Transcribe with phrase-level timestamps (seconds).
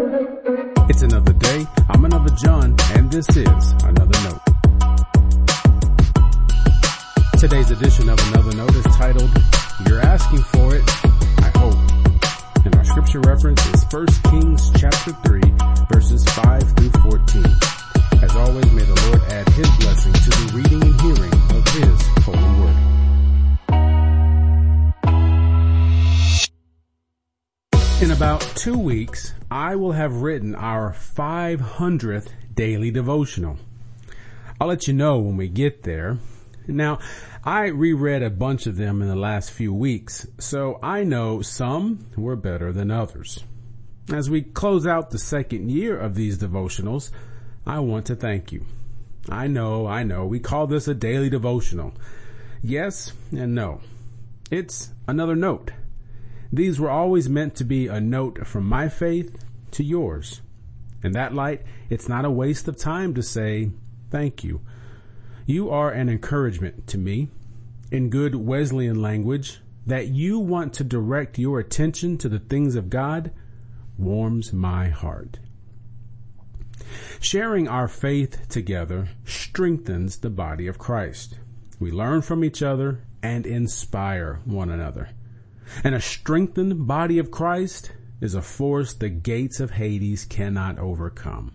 [0.00, 1.66] It's another day.
[1.90, 4.40] I'm another John, and this is another note.
[7.38, 9.30] Today's edition of another note is titled,
[9.86, 10.84] You're Asking for It,
[11.40, 11.76] I Hope.
[12.64, 15.40] And our scripture reference is 1 Kings chapter 3,
[15.92, 17.69] verses 5 through 14.
[28.00, 33.58] In about two weeks, I will have written our 500th daily devotional.
[34.58, 36.16] I'll let you know when we get there.
[36.66, 37.00] Now,
[37.44, 42.06] I reread a bunch of them in the last few weeks, so I know some
[42.16, 43.44] were better than others.
[44.10, 47.10] As we close out the second year of these devotionals,
[47.66, 48.64] I want to thank you.
[49.28, 51.92] I know, I know, we call this a daily devotional.
[52.62, 53.82] Yes and no.
[54.50, 55.72] It's another note.
[56.52, 60.40] These were always meant to be a note from my faith to yours.
[61.02, 63.70] In that light, it's not a waste of time to say
[64.10, 64.60] thank you.
[65.46, 67.28] You are an encouragement to me.
[67.90, 72.90] In good Wesleyan language, that you want to direct your attention to the things of
[72.90, 73.32] God
[73.98, 75.38] warms my heart.
[77.20, 81.38] Sharing our faith together strengthens the body of Christ.
[81.78, 85.10] We learn from each other and inspire one another.
[85.84, 91.52] And a strengthened body of Christ is a force the gates of Hades cannot overcome.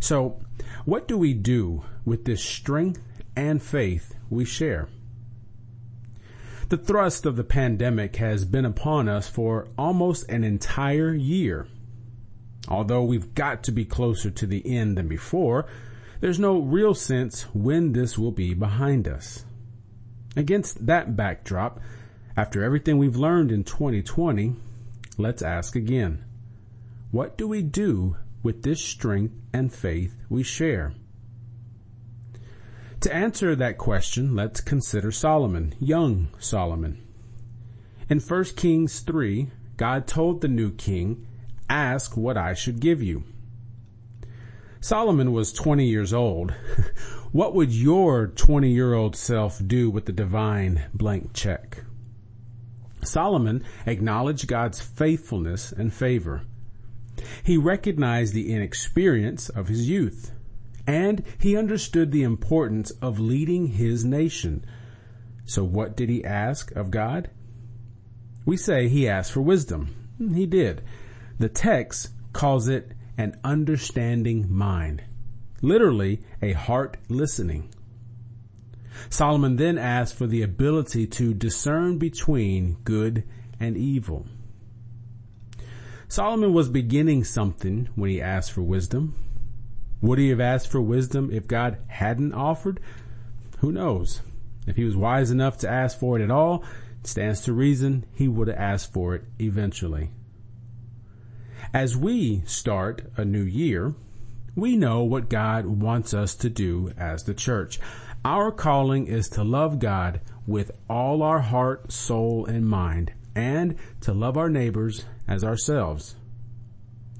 [0.00, 0.40] So,
[0.84, 3.02] what do we do with this strength
[3.36, 4.88] and faith we share?
[6.68, 11.66] The thrust of the pandemic has been upon us for almost an entire year.
[12.68, 15.66] Although we've got to be closer to the end than before,
[16.20, 19.44] there's no real sense when this will be behind us.
[20.36, 21.80] Against that backdrop,
[22.36, 24.54] after everything we've learned in 2020,
[25.18, 26.24] let's ask again.
[27.10, 30.94] What do we do with this strength and faith we share?
[33.00, 37.02] To answer that question, let's consider Solomon, young Solomon.
[38.08, 41.26] In 1 Kings 3, God told the new king,
[41.68, 43.24] ask what I should give you.
[44.80, 46.52] Solomon was 20 years old.
[47.32, 51.84] what would your 20 year old self do with the divine blank check?
[53.10, 56.42] Solomon acknowledged God's faithfulness and favor.
[57.42, 60.32] He recognized the inexperience of his youth,
[60.86, 64.64] and he understood the importance of leading his nation.
[65.44, 67.30] So what did he ask of God?
[68.46, 69.94] We say he asked for wisdom.
[70.32, 70.82] He did.
[71.38, 75.02] The text calls it an understanding mind.
[75.62, 77.68] Literally, a heart listening.
[79.08, 83.24] Solomon then asked for the ability to discern between good
[83.58, 84.26] and evil.
[86.08, 89.14] Solomon was beginning something when he asked for wisdom.
[90.00, 92.80] Would he have asked for wisdom if God hadn't offered?
[93.58, 94.22] Who knows?
[94.66, 96.64] If he was wise enough to ask for it at all,
[97.00, 100.10] it stands to reason he would have asked for it eventually.
[101.72, 103.94] As we start a new year,
[104.56, 107.78] we know what God wants us to do as the church.
[108.24, 114.12] Our calling is to love God with all our heart, soul, and mind, and to
[114.12, 116.16] love our neighbors as ourselves.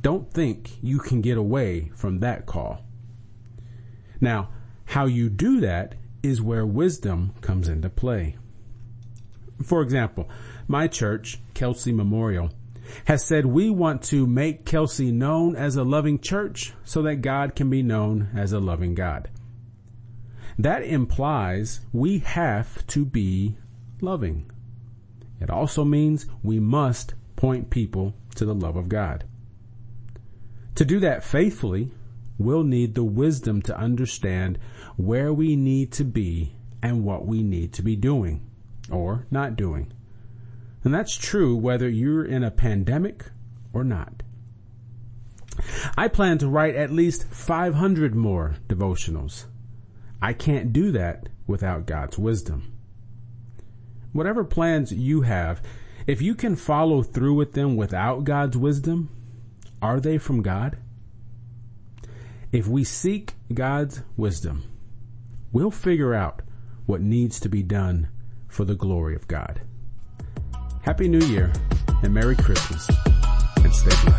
[0.00, 2.84] Don't think you can get away from that call.
[4.20, 4.48] Now,
[4.86, 8.36] how you do that is where wisdom comes into play.
[9.62, 10.28] For example,
[10.66, 12.50] my church, Kelsey Memorial,
[13.04, 17.54] has said we want to make Kelsey known as a loving church so that God
[17.54, 19.28] can be known as a loving God.
[20.58, 23.56] That implies we have to be
[24.00, 24.50] loving.
[25.40, 29.24] It also means we must point people to the love of God.
[30.74, 31.92] To do that faithfully,
[32.38, 34.58] we'll need the wisdom to understand
[34.96, 38.44] where we need to be and what we need to be doing
[38.90, 39.92] or not doing.
[40.82, 43.26] And that's true whether you're in a pandemic
[43.72, 44.22] or not.
[45.96, 49.46] I plan to write at least 500 more devotionals.
[50.20, 52.72] I can't do that without God's wisdom.
[54.12, 55.62] Whatever plans you have,
[56.06, 59.10] if you can follow through with them without God's wisdom,
[59.80, 60.78] are they from God?
[62.50, 64.64] If we seek God's wisdom,
[65.52, 66.42] we'll figure out
[66.86, 68.08] what needs to be done
[68.48, 69.60] for the glory of God.
[70.82, 71.52] Happy New Year
[72.02, 72.88] and Merry Christmas
[73.62, 74.17] and stay blessed.